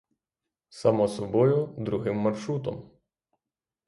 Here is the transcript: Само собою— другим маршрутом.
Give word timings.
Само 0.77 1.07
собою— 1.07 1.69
другим 1.85 2.15
маршрутом. 2.17 2.89